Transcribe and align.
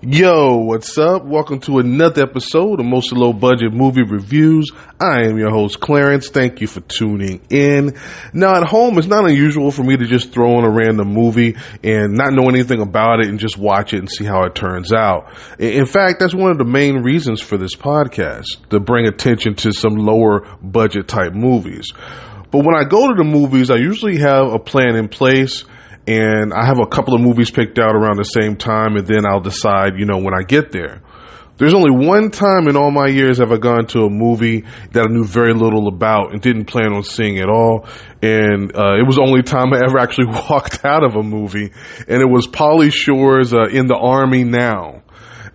Yo, 0.00 0.58
what's 0.58 0.96
up? 0.96 1.24
Welcome 1.24 1.58
to 1.60 1.78
another 1.78 2.22
episode 2.22 2.78
of 2.78 2.86
Mostly 2.86 3.18
Low 3.18 3.32
Budget 3.32 3.72
Movie 3.72 4.04
Reviews. 4.04 4.70
I 5.00 5.22
am 5.26 5.38
your 5.38 5.50
host, 5.50 5.80
Clarence. 5.80 6.28
Thank 6.28 6.60
you 6.60 6.68
for 6.68 6.80
tuning 6.80 7.40
in. 7.50 7.98
Now, 8.32 8.54
at 8.54 8.68
home, 8.68 8.96
it's 8.98 9.08
not 9.08 9.28
unusual 9.28 9.72
for 9.72 9.82
me 9.82 9.96
to 9.96 10.06
just 10.06 10.32
throw 10.32 10.56
on 10.56 10.64
a 10.64 10.70
random 10.70 11.12
movie 11.12 11.56
and 11.82 12.14
not 12.14 12.32
know 12.32 12.48
anything 12.48 12.80
about 12.80 13.20
it 13.20 13.26
and 13.26 13.40
just 13.40 13.58
watch 13.58 13.92
it 13.92 13.98
and 13.98 14.08
see 14.08 14.24
how 14.24 14.44
it 14.44 14.54
turns 14.54 14.92
out. 14.92 15.32
In 15.58 15.86
fact, 15.86 16.20
that's 16.20 16.34
one 16.34 16.52
of 16.52 16.58
the 16.58 16.64
main 16.64 17.02
reasons 17.02 17.40
for 17.40 17.56
this 17.56 17.74
podcast, 17.74 18.68
to 18.70 18.78
bring 18.78 19.08
attention 19.08 19.56
to 19.56 19.72
some 19.72 19.96
lower 19.96 20.46
budget 20.62 21.08
type 21.08 21.32
movies. 21.32 21.92
But 22.50 22.64
when 22.64 22.76
I 22.76 22.84
go 22.84 23.08
to 23.08 23.14
the 23.14 23.24
movies, 23.24 23.70
I 23.70 23.76
usually 23.76 24.18
have 24.18 24.52
a 24.52 24.58
plan 24.58 24.94
in 24.94 25.08
place 25.08 25.64
and 26.08 26.54
I 26.54 26.64
have 26.64 26.78
a 26.80 26.86
couple 26.86 27.14
of 27.14 27.20
movies 27.20 27.50
picked 27.50 27.78
out 27.78 27.94
around 27.94 28.16
the 28.16 28.24
same 28.24 28.56
time, 28.56 28.96
and 28.96 29.06
then 29.06 29.26
I'll 29.26 29.42
decide, 29.42 29.98
you 29.98 30.06
know, 30.06 30.16
when 30.16 30.32
I 30.32 30.42
get 30.42 30.72
there. 30.72 31.02
There's 31.58 31.74
only 31.74 31.90
one 31.90 32.30
time 32.30 32.66
in 32.68 32.76
all 32.76 32.90
my 32.90 33.08
years 33.08 33.38
have 33.38 33.52
I 33.52 33.58
gone 33.58 33.86
to 33.88 34.04
a 34.04 34.10
movie 34.10 34.64
that 34.92 35.06
I 35.06 35.12
knew 35.12 35.26
very 35.26 35.52
little 35.52 35.88
about 35.88 36.32
and 36.32 36.40
didn't 36.40 36.64
plan 36.64 36.94
on 36.94 37.02
seeing 37.02 37.40
at 37.40 37.50
all. 37.50 37.86
And 38.22 38.74
uh, 38.74 38.94
it 38.94 39.04
was 39.04 39.16
the 39.16 39.24
only 39.26 39.42
time 39.42 39.74
I 39.74 39.80
ever 39.84 39.98
actually 39.98 40.26
walked 40.48 40.82
out 40.82 41.04
of 41.04 41.14
a 41.14 41.22
movie, 41.22 41.72
and 42.08 42.22
it 42.22 42.28
was 42.30 42.46
Pauly 42.46 42.90
Shore's 42.90 43.52
uh, 43.52 43.66
"In 43.70 43.86
the 43.86 43.96
Army 43.96 44.44
Now." 44.44 45.02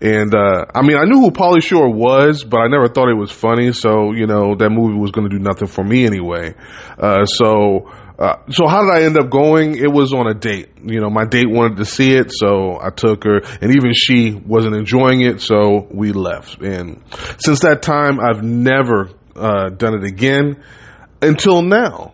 And 0.01 0.35
uh, 0.35 0.65
I 0.75 0.81
mean, 0.81 0.97
I 0.97 1.05
knew 1.05 1.21
who 1.21 1.31
Pauly 1.31 1.63
Shore 1.63 1.89
was, 1.89 2.43
but 2.43 2.57
I 2.57 2.67
never 2.67 2.89
thought 2.89 3.09
it 3.09 3.17
was 3.17 3.31
funny. 3.31 3.71
So 3.71 4.11
you 4.11 4.27
know, 4.27 4.55
that 4.55 4.69
movie 4.69 4.99
was 4.99 5.11
going 5.11 5.27
to 5.27 5.35
do 5.35 5.41
nothing 5.41 5.67
for 5.67 5.83
me 5.83 6.05
anyway. 6.05 6.53
Uh, 6.99 7.25
so 7.25 7.89
uh, 8.19 8.35
so 8.49 8.67
how 8.67 8.81
did 8.81 8.91
I 8.91 9.03
end 9.03 9.17
up 9.17 9.29
going? 9.29 9.75
It 9.75 9.91
was 9.91 10.13
on 10.13 10.27
a 10.27 10.33
date. 10.33 10.69
You 10.83 10.99
know, 10.99 11.09
my 11.09 11.25
date 11.25 11.49
wanted 11.49 11.77
to 11.77 11.85
see 11.85 12.13
it, 12.13 12.31
so 12.31 12.79
I 12.79 12.89
took 12.91 13.23
her, 13.23 13.39
and 13.61 13.75
even 13.75 13.91
she 13.93 14.33
wasn't 14.33 14.75
enjoying 14.75 15.21
it, 15.21 15.41
so 15.41 15.87
we 15.91 16.11
left. 16.11 16.61
And 16.61 17.01
since 17.39 17.61
that 17.61 17.81
time, 17.81 18.19
I've 18.19 18.43
never 18.43 19.09
uh, 19.35 19.69
done 19.69 19.95
it 19.95 20.03
again 20.03 20.63
until 21.21 21.61
now. 21.63 22.13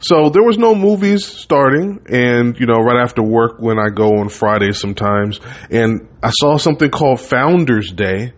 So 0.00 0.30
there 0.30 0.44
was 0.44 0.58
no 0.58 0.74
movies 0.74 1.26
starting, 1.26 2.00
and 2.08 2.58
you 2.58 2.66
know, 2.66 2.76
right 2.76 3.02
after 3.02 3.22
work 3.22 3.58
when 3.58 3.78
I 3.78 3.88
go 3.88 4.18
on 4.18 4.28
Fridays 4.28 4.78
sometimes, 4.78 5.40
and 5.70 6.08
I 6.22 6.30
saw 6.30 6.56
something 6.56 6.90
called 6.90 7.20
Founders 7.20 7.92
Day 7.92 8.32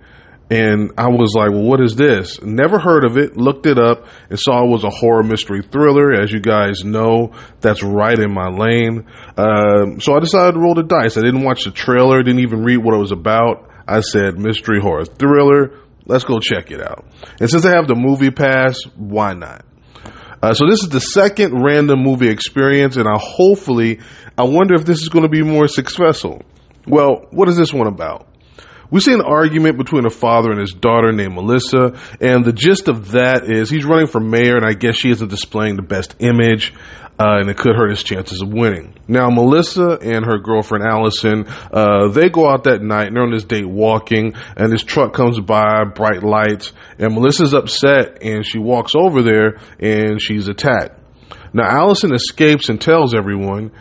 and 0.51 0.91
I 0.99 1.09
was 1.09 1.33
like, 1.37 1.51
well, 1.51 1.63
what 1.63 1.81
is 1.81 1.95
this? 1.95 2.43
Never 2.43 2.81
heard 2.81 3.05
of 3.05 3.17
it, 3.17 3.37
looked 3.37 3.67
it 3.67 3.79
up, 3.79 4.07
and 4.29 4.39
saw 4.39 4.65
it 4.65 4.69
was 4.69 4.83
a 4.83 4.91
horror 4.91 5.23
mystery 5.23 5.63
thriller. 5.63 6.13
As 6.13 6.33
you 6.33 6.41
guys 6.41 6.85
know, 6.85 7.33
that's 7.61 7.85
right 7.85 8.19
in 8.19 8.35
my 8.35 8.49
lane. 8.49 9.07
Uh, 9.37 10.01
so 10.01 10.15
I 10.15 10.19
decided 10.19 10.55
to 10.55 10.61
roll 10.61 10.75
the 10.75 10.83
dice. 10.83 11.17
I 11.17 11.21
didn't 11.21 11.45
watch 11.45 11.65
the 11.65 11.71
trailer, 11.71 12.23
didn't 12.25 12.41
even 12.41 12.65
read 12.65 12.79
what 12.79 12.95
it 12.95 12.99
was 12.99 13.13
about. 13.13 13.71
I 13.87 14.01
said, 14.01 14.39
mystery 14.39 14.81
horror 14.81 15.05
thriller, 15.05 15.79
let's 16.07 16.25
go 16.25 16.41
check 16.41 16.73
it 16.73 16.81
out. 16.81 17.07
And 17.41 17.49
since 17.49 17.65
I 17.65 17.71
have 17.71 17.87
the 17.87 17.95
movie 17.95 18.31
pass, 18.31 18.83
why 18.97 19.35
not? 19.35 19.65
Uh, 20.43 20.55
so 20.55 20.65
this 20.69 20.83
is 20.83 20.89
the 20.89 21.01
second 21.01 21.63
random 21.63 22.01
movie 22.03 22.29
experience, 22.29 22.97
and 22.97 23.07
I 23.07 23.19
hopefully, 23.19 24.01
I 24.37 24.45
wonder 24.45 24.75
if 24.75 24.85
this 24.85 25.01
is 25.01 25.09
going 25.11 25.25
to 25.25 25.29
be 25.29 25.43
more 25.43 25.69
successful. 25.69 26.43
Well, 26.87 27.27
what 27.31 27.49
is 27.49 27.57
this 27.57 27.73
one 27.73 27.87
about? 27.87 28.27
We 28.91 29.01
see 29.01 29.13
an 29.13 29.21
argument 29.21 29.79
between 29.79 30.07
a 30.07 30.11
father 30.11 30.51
and 30.51 30.61
his 30.61 30.73
daughter 30.73 31.13
named 31.13 31.35
Melissa, 31.35 31.99
and 32.21 32.45
the 32.45 32.53
gist 32.53 32.89
of 32.89 33.13
that 33.13 33.49
is 33.49 33.71
he's 33.71 33.85
running 33.85 34.09
for 34.09 34.21
mayor, 34.21 34.57
and 34.57 34.67
I 34.67 34.73
guess 34.73 34.97
she 34.97 35.11
isn't 35.11 35.29
displaying 35.29 35.77
the 35.77 35.83
best 35.83 36.17
image. 36.19 36.75
Uh, 37.19 37.41
and 37.41 37.51
it 37.51 37.59
could 37.59 37.77
hurt 37.77 37.91
his 37.91 38.03
chances 38.03 38.41
of 38.41 38.49
winning. 38.49 38.95
Now, 39.07 39.29
Melissa 39.29 39.99
and 40.01 40.25
her 40.25 40.39
girlfriend 40.39 40.87
Allison, 40.87 41.47
uh, 41.71 42.09
they 42.09 42.31
go 42.31 42.49
out 42.49 42.65
that 42.65 42.81
night 42.81 43.09
and 43.09 43.17
they're 43.17 43.25
on 43.25 43.31
this 43.31 43.45
date 43.45 43.69
walking, 43.69 44.33
and 44.57 44.73
this 44.73 44.83
truck 44.83 45.13
comes 45.13 45.39
by, 45.39 45.85
bright 45.85 46.23
lights, 46.23 46.73
and 46.99 47.13
Melissa's 47.13 47.53
upset, 47.53 48.23
and 48.23 48.47
she 48.47 48.59
walks 48.59 48.95
over 48.95 49.21
there 49.23 49.59
and 49.79 50.19
she's 50.19 50.49
attacked. 50.49 50.99
Now, 51.53 51.65
Allison 51.69 52.15
escapes 52.15 52.71
and 52.71 52.81
tells 52.81 53.15
everyone, 53.15 53.73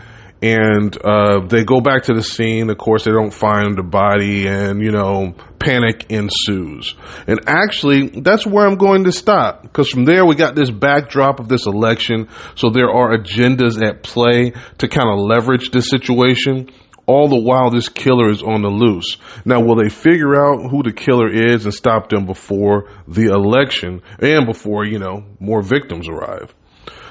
and 0.42 0.96
uh, 1.04 1.46
they 1.48 1.64
go 1.64 1.82
back 1.82 2.04
to 2.04 2.14
the 2.14 2.24
scene. 2.24 2.70
Of 2.70 2.78
course, 2.78 3.04
they 3.04 3.12
don't 3.12 3.34
find 3.34 3.78
the 3.78 3.84
body, 3.84 4.48
and 4.48 4.82
you 4.82 4.92
know, 4.92 5.36
panic 5.60 6.06
ensues. 6.10 6.96
And 7.28 7.42
actually, 7.48 8.08
that's 8.22 8.46
where 8.46 8.66
I'm 8.66 8.78
going 8.78 9.04
to 9.04 9.12
stop 9.12 9.64
because 9.64 9.90
from 9.90 10.06
there 10.06 10.26
we 10.26 10.36
got 10.36 10.56
this 10.56 10.72
backdrop 10.72 11.40
of 11.40 11.50
this 11.50 11.66
election. 11.66 12.30
So 12.56 12.70
there 12.70 12.90
are 12.90 13.18
agendas 13.18 13.82
at 13.86 14.04
play 14.04 14.54
to 14.78 14.88
kind 14.88 15.10
of 15.10 15.20
leverage 15.20 15.72
this 15.72 15.90
situation. 15.90 16.70
All 17.06 17.28
the 17.28 17.40
while, 17.40 17.72
this 17.72 17.90
killer 17.90 18.30
is 18.30 18.44
on 18.44 18.62
the 18.62 18.70
loose. 18.70 19.18
Now, 19.44 19.62
will 19.62 19.76
they 19.76 19.90
figure 19.90 20.36
out 20.36 20.70
who 20.70 20.84
the 20.84 20.94
killer 20.94 21.28
is 21.28 21.66
and 21.66 21.74
stop 21.74 22.10
them 22.10 22.28
before 22.28 22.92
the 23.08 23.34
election 23.34 24.04
and 24.20 24.46
before, 24.46 24.86
you 24.86 25.00
know, 25.00 25.26
more 25.40 25.64
victims 25.64 26.08
arrive? 26.08 26.54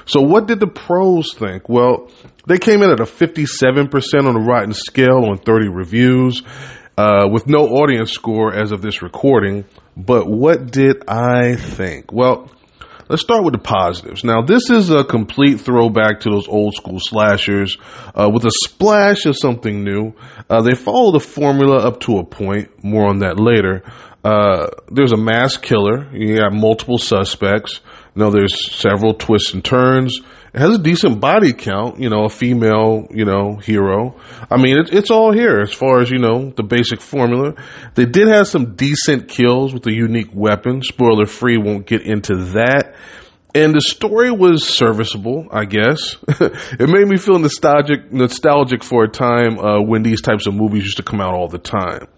So 0.08 0.22
what 0.22 0.46
did 0.46 0.58
the 0.58 0.66
pros 0.66 1.34
think? 1.34 1.68
Well, 1.68 2.10
they 2.46 2.56
came 2.58 2.82
in 2.82 2.90
at 2.90 2.98
a 2.98 3.04
57% 3.04 4.26
on 4.26 4.34
the 4.34 4.40
Rotten 4.40 4.72
scale 4.72 5.26
on 5.26 5.36
30 5.36 5.68
reviews, 5.68 6.42
uh, 6.96 7.28
with 7.30 7.46
no 7.46 7.58
audience 7.58 8.10
score 8.10 8.54
as 8.54 8.72
of 8.72 8.80
this 8.80 9.02
recording. 9.02 9.66
But 9.98 10.26
what 10.26 10.70
did 10.70 11.04
I 11.08 11.56
think? 11.56 12.10
Well, 12.10 12.50
let's 13.10 13.20
start 13.20 13.44
with 13.44 13.52
the 13.52 13.58
positives. 13.58 14.24
Now, 14.24 14.40
this 14.40 14.70
is 14.70 14.88
a 14.88 15.04
complete 15.04 15.60
throwback 15.60 16.20
to 16.20 16.30
those 16.30 16.48
old 16.48 16.74
school 16.74 17.00
slashers 17.00 17.76
uh, 18.14 18.30
with 18.32 18.46
a 18.46 18.52
splash 18.64 19.26
of 19.26 19.36
something 19.36 19.84
new. 19.84 20.14
Uh, 20.48 20.62
they 20.62 20.74
follow 20.74 21.12
the 21.12 21.20
formula 21.20 21.86
up 21.86 22.00
to 22.00 22.16
a 22.16 22.24
point. 22.24 22.82
More 22.82 23.06
on 23.08 23.18
that 23.18 23.38
later. 23.38 23.82
Uh, 24.24 24.68
there's 24.90 25.12
a 25.12 25.18
mass 25.18 25.58
killer. 25.58 26.08
You 26.12 26.38
got 26.38 26.54
multiple 26.54 26.98
suspects. 26.98 27.80
Know, 28.18 28.30
there's 28.30 28.74
several 28.74 29.14
twists 29.14 29.54
and 29.54 29.64
turns. 29.64 30.20
It 30.52 30.58
has 30.58 30.74
a 30.74 30.82
decent 30.82 31.20
body 31.20 31.52
count, 31.52 32.00
you 32.00 32.10
know, 32.10 32.24
a 32.24 32.28
female, 32.28 33.06
you 33.12 33.24
know, 33.24 33.56
hero. 33.56 34.20
I 34.50 34.56
mean, 34.56 34.76
it's, 34.76 34.90
it's 34.90 35.10
all 35.12 35.32
here 35.32 35.60
as 35.60 35.72
far 35.72 36.00
as, 36.00 36.10
you 36.10 36.18
know, 36.18 36.50
the 36.50 36.64
basic 36.64 37.00
formula. 37.00 37.54
They 37.94 38.06
did 38.06 38.26
have 38.26 38.48
some 38.48 38.74
decent 38.74 39.28
kills 39.28 39.72
with 39.72 39.86
a 39.86 39.92
unique 39.92 40.30
weapon. 40.34 40.82
Spoiler 40.82 41.26
free, 41.26 41.58
won't 41.58 41.86
get 41.86 42.02
into 42.02 42.34
that. 42.54 42.96
And 43.54 43.72
the 43.72 43.80
story 43.80 44.32
was 44.32 44.66
serviceable, 44.66 45.46
I 45.52 45.64
guess. 45.64 46.16
it 46.28 46.88
made 46.88 47.06
me 47.06 47.18
feel 47.18 47.38
nostalgic, 47.38 48.12
nostalgic 48.12 48.82
for 48.82 49.04
a 49.04 49.08
time 49.08 49.60
uh, 49.60 49.80
when 49.80 50.02
these 50.02 50.22
types 50.22 50.48
of 50.48 50.54
movies 50.54 50.82
used 50.82 50.96
to 50.96 51.04
come 51.04 51.20
out 51.20 51.34
all 51.34 51.48
the 51.48 51.58
time. 51.58 52.08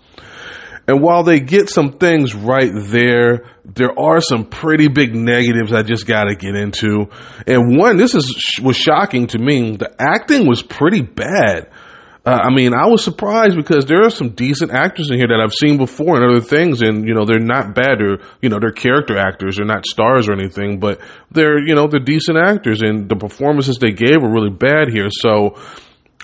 And 0.90 1.00
while 1.00 1.22
they 1.22 1.38
get 1.38 1.68
some 1.68 1.92
things 1.92 2.34
right 2.34 2.72
there, 2.74 3.46
there 3.64 3.96
are 3.96 4.20
some 4.20 4.44
pretty 4.44 4.88
big 4.88 5.14
negatives 5.14 5.72
I 5.72 5.84
just 5.84 6.04
got 6.04 6.24
to 6.24 6.34
get 6.34 6.56
into. 6.56 7.06
And 7.46 7.78
one, 7.78 7.96
this 7.96 8.16
is 8.16 8.58
was 8.60 8.76
shocking 8.76 9.28
to 9.28 9.38
me. 9.38 9.76
The 9.76 9.94
acting 10.00 10.48
was 10.48 10.62
pretty 10.62 11.02
bad. 11.02 11.70
Uh, 12.26 12.38
I 12.42 12.52
mean, 12.52 12.74
I 12.74 12.88
was 12.88 13.04
surprised 13.04 13.54
because 13.54 13.86
there 13.86 14.02
are 14.02 14.10
some 14.10 14.30
decent 14.30 14.72
actors 14.72 15.12
in 15.12 15.16
here 15.16 15.28
that 15.28 15.40
I've 15.40 15.54
seen 15.54 15.78
before 15.78 16.16
and 16.16 16.28
other 16.28 16.40
things, 16.44 16.82
and 16.82 17.06
you 17.06 17.14
know 17.14 17.24
they're 17.24 17.38
not 17.38 17.72
bad. 17.76 18.00
They're 18.00 18.18
you 18.42 18.48
know 18.48 18.58
they're 18.60 18.72
character 18.72 19.16
actors. 19.16 19.58
They're 19.58 19.66
not 19.66 19.86
stars 19.86 20.28
or 20.28 20.32
anything, 20.32 20.80
but 20.80 21.00
they're 21.30 21.64
you 21.64 21.76
know 21.76 21.86
they're 21.86 22.00
decent 22.00 22.36
actors, 22.36 22.82
and 22.82 23.08
the 23.08 23.14
performances 23.14 23.78
they 23.78 23.92
gave 23.92 24.20
were 24.20 24.32
really 24.32 24.50
bad 24.50 24.88
here. 24.92 25.08
So 25.08 25.56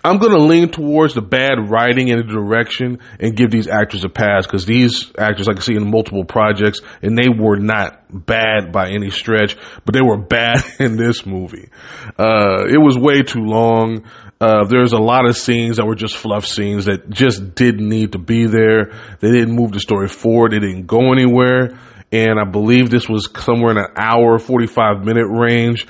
I'm 0.06 0.18
going 0.18 0.34
to 0.34 0.42
lean 0.42 0.68
towards 0.68 1.14
the 1.14 1.20
bad 1.20 1.68
writing 1.68 2.12
and 2.12 2.20
the 2.20 2.32
direction 2.32 3.00
and 3.18 3.36
give 3.36 3.50
these 3.50 3.66
actors 3.66 4.04
a 4.04 4.08
pass 4.08 4.46
because 4.46 4.64
these 4.64 5.10
actors 5.18 5.48
I 5.48 5.54
can 5.54 5.62
see 5.62 5.74
in 5.74 5.90
multiple 5.90 6.24
projects 6.24 6.80
and 7.02 7.18
they 7.18 7.28
were 7.28 7.56
not 7.56 8.04
bad 8.08 8.70
by 8.70 8.90
any 8.90 9.10
stretch, 9.10 9.56
but 9.84 9.94
they 9.94 10.00
were 10.00 10.16
bad 10.28 10.62
in 10.78 10.96
this 10.96 11.26
movie. 11.26 11.70
Uh, 12.16 12.66
it 12.68 12.80
was 12.80 12.96
way 12.96 13.22
too 13.22 13.44
long. 13.44 14.04
Uh, 14.40 14.64
there's 14.68 14.92
a 14.92 14.98
lot 14.98 15.26
of 15.26 15.36
scenes 15.36 15.78
that 15.78 15.86
were 15.86 15.96
just 15.96 16.16
fluff 16.16 16.46
scenes 16.46 16.84
that 16.84 17.10
just 17.10 17.56
didn't 17.56 17.88
need 17.88 18.12
to 18.12 18.18
be 18.18 18.46
there. 18.46 18.92
They 19.18 19.32
didn't 19.32 19.56
move 19.56 19.72
the 19.72 19.80
story 19.80 20.06
forward. 20.06 20.52
They 20.52 20.60
didn't 20.60 20.86
go 20.86 21.12
anywhere. 21.12 21.80
And 22.12 22.38
I 22.38 22.48
believe 22.48 22.90
this 22.90 23.08
was 23.08 23.28
somewhere 23.40 23.72
in 23.72 23.78
an 23.78 23.88
hour, 23.96 24.38
45 24.38 25.04
minute 25.04 25.26
range. 25.28 25.84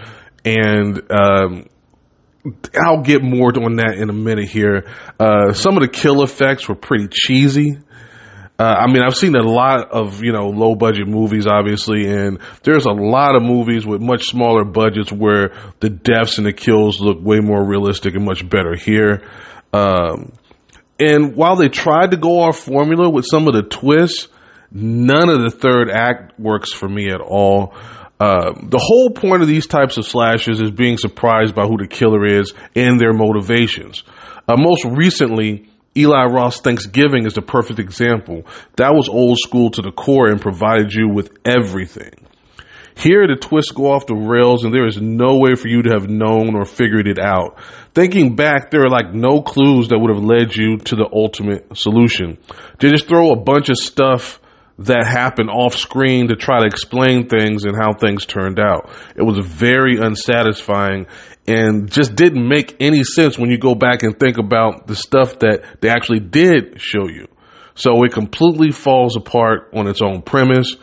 And, 0.47 1.03
um, 1.11 1.67
I'll 2.75 3.03
get 3.03 3.23
more 3.23 3.53
on 3.63 3.77
that 3.77 3.97
in 3.99 4.11
a 4.11 4.13
minute 4.13 4.49
here. 4.49 4.85
Uh, 5.19 5.53
some 5.53 5.77
of 5.77 5.83
the 5.83 5.89
kill 5.89 6.23
effects 6.23 6.69
were 6.69 6.75
pretty 6.75 7.09
cheesy. 7.11 7.79
Uh, 8.59 8.63
I 8.63 8.87
mean, 8.91 9.03
I've 9.03 9.17
seen 9.17 9.37
a 9.37 9.43
lot 9.43 9.91
of, 9.91 10.23
you 10.23 10.33
know, 10.33 10.49
low 10.49 10.75
budget 10.75 11.07
movies, 11.07 11.47
obviously, 11.47 12.07
and 12.07 12.39
there's 12.63 12.87
a 12.87 12.93
lot 12.93 13.37
of 13.37 13.43
movies 13.43 13.85
with 13.85 14.01
much 14.01 14.25
smaller 14.25 14.65
budgets 14.65 15.13
where 15.13 15.55
the 15.81 15.91
deaths 15.91 16.39
and 16.39 16.47
the 16.47 16.55
kills 16.55 16.99
look 16.99 17.19
way 17.21 17.41
more 17.41 17.63
realistic 17.63 18.15
and 18.15 18.25
much 18.25 18.49
better 18.49 18.75
here. 18.75 19.29
Um, 19.75 20.33
and 20.99 21.37
while 21.37 21.57
they 21.57 21.69
tried 21.69 22.13
to 22.13 22.17
go 22.17 22.41
off 22.41 22.59
formula 22.59 23.11
with 23.11 23.27
some 23.27 23.47
of 23.47 23.53
the 23.53 23.63
twists, 23.63 24.29
none 24.71 25.29
of 25.29 25.43
the 25.43 25.51
third 25.51 25.91
act 25.91 26.39
works 26.41 26.73
for 26.73 26.89
me 26.89 27.11
at 27.11 27.21
all. 27.21 27.75
Uh, 28.19 28.53
the 28.63 28.79
whole 28.79 29.11
point 29.11 29.43
of 29.43 29.49
these 29.49 29.67
types 29.67 29.99
of 29.99 30.07
slashes 30.07 30.61
is 30.61 30.71
being 30.71 30.97
surprised 30.97 31.55
by 31.55 31.67
who 31.67 31.77
the 31.77 31.87
killer 31.87 32.25
is 32.25 32.55
and 32.75 32.99
their 32.99 33.13
motivations. 33.13 34.05
Uh, 34.49 34.57
most 34.57 34.85
recently, 34.85 35.69
Eli 35.97 36.25
Roth 36.25 36.57
Thanksgiving 36.57 37.27
is 37.27 37.35
the 37.35 37.43
perfect 37.43 37.79
example. 37.79 38.47
That 38.77 38.95
was 38.95 39.09
old 39.09 39.39
school 39.39 39.71
to 39.73 39.83
the 39.83 39.93
core 39.93 40.29
and 40.29 40.41
provided 40.41 40.93
you 40.93 41.09
with 41.09 41.37
everything. 41.45 42.27
Here, 42.97 43.27
the 43.27 43.37
twists 43.37 43.73
go 43.73 43.93
off 43.93 44.07
the 44.07 44.15
rails, 44.15 44.65
and 44.65 44.73
there 44.73 44.87
is 44.87 44.99
no 44.99 45.37
way 45.37 45.55
for 45.55 45.69
you 45.69 45.83
to 45.83 45.91
have 45.91 46.09
known 46.09 46.55
or 46.55 46.65
figured 46.65 47.07
it 47.07 47.19
out. 47.19 47.59
Thinking 47.95 48.37
back, 48.37 48.71
there 48.71 48.83
are 48.83 48.89
like 48.89 49.13
no 49.13 49.43
clues 49.43 49.89
that 49.89 49.99
would 49.99 50.15
have 50.15 50.25
led 50.25 50.57
you 50.57 50.79
to 50.79 50.97
the 50.97 51.09
ultimate 51.13 51.77
solution. 51.77 52.39
They 52.79 52.89
just 52.89 53.07
throw 53.07 53.33
a 53.33 53.41
bunch 53.41 53.69
of 53.69 53.77
stuff 53.77 54.41
that 54.79 55.07
happened 55.07 55.51
off 55.51 55.75
screen 55.75 56.29
to 56.29 56.37
try 56.37 56.61
to 56.61 56.67
explain 56.67 57.29
things 57.29 57.65
and 57.65 57.75
how 57.75 57.95
things 57.95 58.27
turned 58.27 58.59
out. 58.61 58.91
It 59.17 59.23
was 59.23 59.39
very 59.39 59.97
unsatisfying 59.99 61.07
and 61.47 61.91
just 61.91 62.15
didn't 62.15 62.47
make 62.47 62.77
any 62.81 63.05
sense 63.05 63.39
when 63.39 63.51
you 63.51 63.59
go 63.59 63.75
back 63.75 64.03
and 64.03 64.19
think 64.19 64.37
about 64.37 64.87
the 64.87 64.97
stuff 64.97 65.39
that 65.39 65.81
they 65.81 65.89
actually 65.89 66.21
did 66.21 66.81
show 66.81 67.09
you. 67.09 67.29
So 67.75 68.05
it 68.05 68.13
completely 68.13 68.71
falls 68.71 69.17
apart 69.17 69.71
on 69.75 69.87
its 69.87 70.03
own 70.03 70.23
premise. 70.23 70.77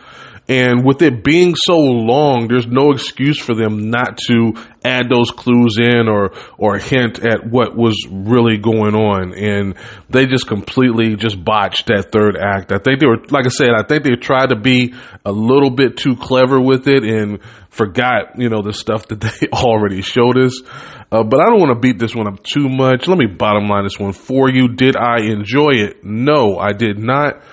And 0.48 0.84
with 0.86 1.01
it 1.01 1.24
being 1.24 1.56
so 1.56 1.78
long, 1.78 2.50
there's 2.50 2.68
no 2.68 2.92
excuse 2.92 3.40
for 3.40 3.56
them 3.56 3.90
not 3.90 4.18
to 4.28 4.54
add 4.84 5.10
those 5.10 5.31
clues 5.31 5.78
in 5.80 6.10
or 6.10 6.34
or 6.57 6.78
hint 6.78 7.25
at 7.25 7.50
what 7.50 7.78
was 7.78 7.95
really 8.10 8.57
going 8.57 8.94
on. 8.94 9.34
And 9.34 9.75
they 10.10 10.25
just 10.25 10.45
completely 10.48 11.16
just 11.16 11.42
botched 11.42 11.88
that 11.88 12.12
third 12.12 12.36
act. 12.36 12.74
I 12.74 12.80
think 12.80 13.00
they 13.00 13.07
were, 13.07 13.24
like 13.30 13.45
I 13.45 13.50
said, 13.50 13.69
I 13.69 13.84
think 13.84 14.04
they 14.04 14.16
tried 14.16 14.50
to 14.50 14.57
be 14.57 14.94
a 15.24 15.31
little 15.31 15.72
bit 15.72 15.95
too 15.95 16.18
clever 16.18 16.60
with 16.60 16.90
it 16.90 17.06
and 17.06 17.42
forgot, 17.69 18.38
you 18.38 18.50
know, 18.50 18.62
the 18.62 18.74
stuff 18.74 19.07
that 19.07 19.22
they 19.22 19.48
already 19.48 20.01
showed 20.01 20.38
us. 20.38 20.62
Uh, 21.10 21.24
but 21.24 21.40
I 21.40 21.45
don't 21.45 21.60
want 21.60 21.69
to 21.69 21.80
beat 21.80 22.00
this 22.00 22.16
one 22.16 22.28
up 22.28 22.44
too 22.44 22.68
much. 22.68 23.07
Let 23.07 23.18
me 23.18 23.28
bottom 23.28 23.68
line 23.68 23.84
this 23.84 24.00
one 24.00 24.13
for 24.13 24.50
you. 24.50 24.68
Did 24.68 24.98
I 24.98 25.22
enjoy 25.22 25.72
it? 25.75 26.04
No, 26.04 26.57
I 26.57 26.74
did 26.74 26.98
not. 26.98 27.44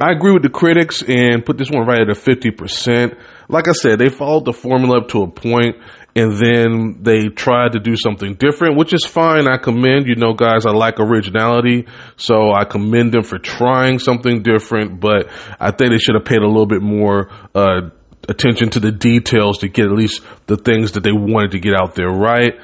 I 0.00 0.12
agree 0.12 0.32
with 0.32 0.42
the 0.42 0.50
critics 0.50 1.02
and 1.02 1.44
put 1.44 1.58
this 1.58 1.70
one 1.70 1.84
right 1.84 2.00
at 2.00 2.08
a 2.08 2.12
50%. 2.12 3.18
Like 3.48 3.66
I 3.66 3.72
said, 3.72 3.98
they 3.98 4.10
followed 4.10 4.44
the 4.44 4.52
formula 4.52 4.98
up 4.98 5.08
to 5.08 5.22
a 5.22 5.30
point 5.30 5.76
and 6.14 6.38
then 6.38 7.02
they 7.02 7.28
tried 7.28 7.72
to 7.72 7.80
do 7.80 7.96
something 7.96 8.34
different, 8.34 8.76
which 8.76 8.92
is 8.92 9.04
fine. 9.04 9.48
I 9.48 9.56
commend, 9.56 10.06
you 10.06 10.14
know, 10.14 10.34
guys, 10.34 10.66
I 10.66 10.70
like 10.70 11.00
originality. 11.00 11.86
So 12.16 12.52
I 12.52 12.64
commend 12.64 13.12
them 13.12 13.24
for 13.24 13.38
trying 13.38 13.98
something 13.98 14.42
different, 14.42 15.00
but 15.00 15.30
I 15.58 15.72
think 15.72 15.90
they 15.90 15.98
should 15.98 16.14
have 16.14 16.24
paid 16.24 16.42
a 16.42 16.46
little 16.46 16.66
bit 16.66 16.82
more, 16.82 17.30
uh, 17.54 17.90
attention 18.28 18.70
to 18.70 18.80
the 18.80 18.92
details 18.92 19.58
to 19.58 19.68
get 19.68 19.86
at 19.86 19.92
least 19.92 20.22
the 20.46 20.56
things 20.56 20.92
that 20.92 21.02
they 21.02 21.12
wanted 21.12 21.52
to 21.52 21.60
get 21.60 21.74
out 21.74 21.94
there 21.94 22.08
right. 22.10 22.54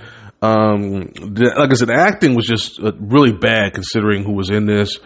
Um, 0.43 1.13
like 1.17 1.71
I 1.71 1.75
said, 1.75 1.91
acting 1.91 2.35
was 2.35 2.47
just 2.47 2.79
uh, 2.79 2.93
really 3.01 3.33
bad 3.33 3.73
considering 3.73 4.25
who 4.25 4.33
was 4.33 4.51
in 4.51 4.67
this 4.67 4.99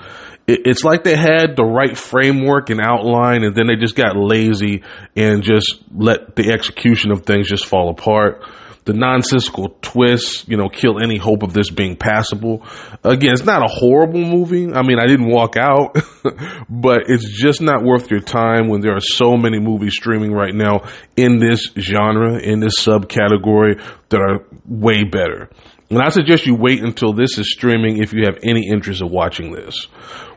it's 0.49 0.83
like 0.83 1.05
they 1.05 1.15
had 1.15 1.57
the 1.57 1.65
right 1.65 1.97
framework 1.97 2.71
and 2.71 2.81
outline 2.81 3.45
and 3.45 3.55
then 3.55 3.67
they 3.67 3.77
just 3.77 3.95
got 3.95 4.17
lazy 4.17 4.83
and 5.15 5.43
just 5.43 5.83
let 5.95 6.37
the 6.37 6.51
execution 6.51 7.13
of 7.13 7.27
things 7.27 7.49
just 7.49 7.67
fall 7.67 7.91
apart. 7.91 8.43
The 8.87 8.95
nonsensical 8.95 9.77
twists, 9.83 10.49
you 10.49 10.57
know, 10.57 10.71
kill 10.71 11.03
any 11.03 11.19
hope 11.19 11.43
of 11.43 11.53
this 11.53 11.69
being 11.69 11.97
passable. 11.97 12.67
Again, 13.05 13.33
it's 13.33 13.45
not 13.45 13.63
a 13.63 13.69
horrible 13.69 14.25
movie. 14.25 14.73
I 14.73 14.81
mean, 14.81 14.99
I 14.99 15.07
didn't 15.07 15.29
walk 15.29 15.59
out, 15.59 15.95
but 16.69 17.03
it's 17.09 17.41
just 17.41 17.61
not 17.61 17.83
worth 17.83 18.11
your 18.11 18.21
time 18.21 18.69
when 18.69 18.81
there 18.81 18.95
are 18.95 19.01
so 19.01 19.37
many 19.37 19.59
movies 19.59 19.95
streaming 19.95 20.33
right 20.33 20.55
now 20.55 20.89
in 21.17 21.39
this 21.39 21.71
genre, 21.79 22.39
in 22.39 22.61
this 22.61 22.79
subcategory 22.81 23.83
that 24.09 24.21
are 24.21 24.47
way 24.67 25.05
better. 25.05 25.51
And 25.91 26.03
I 26.03 26.11
suggest 26.11 26.47
you 26.47 26.55
wait 26.55 26.83
until 26.83 27.15
this 27.15 27.39
is 27.39 27.51
streaming 27.51 28.03
if 28.03 28.13
you 28.13 28.25
have 28.27 28.39
any 28.43 28.69
interest 28.69 29.01
in 29.01 29.09
watching 29.09 29.53
this. 29.53 29.87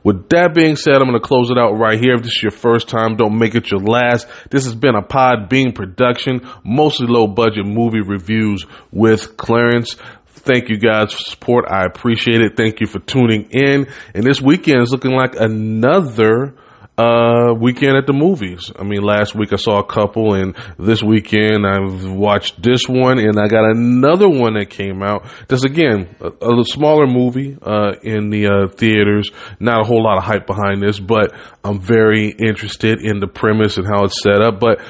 With 0.01 0.29
that 0.29 0.55
being 0.55 0.77
said, 0.77 0.95
I'm 0.95 1.09
going 1.09 1.13
to 1.13 1.19
close 1.19 1.51
it 1.51 1.57
out 1.57 1.73
right 1.73 1.99
here. 1.99 2.15
If 2.15 2.23
this 2.23 2.37
is 2.37 2.41
your 2.41 2.51
first 2.51 2.87
time, 2.87 3.17
don't 3.17 3.37
make 3.37 3.53
it 3.53 3.69
your 3.69 3.81
last. 3.81 4.27
This 4.49 4.63
has 4.63 4.75
been 4.75 4.95
a 4.95 5.01
Podbean 5.01 5.75
production, 5.75 6.47
mostly 6.63 7.07
low 7.07 7.27
budget 7.27 7.65
movie 7.65 8.01
reviews 8.01 8.65
with 8.91 9.35
Clarence. 9.35 9.97
Thank 10.31 10.69
you 10.69 10.77
guys 10.77 11.13
for 11.13 11.23
support. 11.23 11.65
I 11.69 11.85
appreciate 11.85 12.41
it. 12.41 12.57
Thank 12.57 12.81
you 12.81 12.87
for 12.87 12.99
tuning 12.99 13.49
in. 13.51 13.87
And 14.15 14.23
this 14.23 14.41
weekend 14.41 14.81
is 14.81 14.91
looking 14.91 15.11
like 15.11 15.35
another 15.35 16.55
uh, 16.97 17.53
weekend 17.59 17.97
at 17.97 18.05
the 18.05 18.13
movies. 18.13 18.71
I 18.77 18.83
mean, 18.83 19.01
last 19.01 19.33
week 19.35 19.53
I 19.53 19.55
saw 19.55 19.79
a 19.79 19.85
couple, 19.85 20.33
and 20.35 20.55
this 20.77 21.01
weekend 21.01 21.65
I've 21.65 22.09
watched 22.09 22.61
this 22.61 22.87
one, 22.87 23.17
and 23.17 23.39
I 23.39 23.47
got 23.47 23.69
another 23.69 24.29
one 24.29 24.55
that 24.55 24.69
came 24.69 25.01
out. 25.01 25.25
Just 25.49 25.65
again, 25.65 26.15
a, 26.19 26.27
a 26.27 26.63
smaller 26.65 27.07
movie 27.07 27.57
uh, 27.61 27.93
in 28.03 28.29
the 28.29 28.47
uh, 28.47 28.67
theaters. 28.75 29.31
Not 29.59 29.81
a 29.81 29.83
whole 29.85 30.03
lot 30.03 30.17
of 30.17 30.23
hype 30.23 30.45
behind 30.45 30.81
this, 30.81 30.99
but 30.99 31.33
I'm 31.63 31.79
very 31.79 32.29
interested 32.29 32.99
in 33.01 33.19
the 33.19 33.27
premise 33.27 33.77
and 33.77 33.87
how 33.87 34.03
it's 34.03 34.21
set 34.21 34.41
up. 34.41 34.59
But 34.59 34.81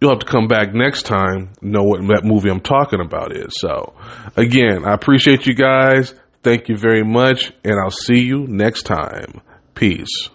you'll 0.00 0.10
have 0.10 0.20
to 0.20 0.26
come 0.26 0.48
back 0.48 0.72
next 0.74 1.02
time 1.04 1.50
know 1.60 1.82
what 1.82 2.00
that 2.08 2.24
movie 2.24 2.50
I'm 2.50 2.60
talking 2.60 3.00
about 3.00 3.36
is. 3.36 3.52
So, 3.58 3.94
again, 4.36 4.84
I 4.84 4.94
appreciate 4.94 5.46
you 5.46 5.54
guys. 5.54 6.14
Thank 6.42 6.68
you 6.68 6.76
very 6.76 7.04
much, 7.04 7.52
and 7.64 7.74
I'll 7.82 7.90
see 7.90 8.20
you 8.20 8.46
next 8.46 8.84
time. 8.84 9.40
Peace. 9.74 10.30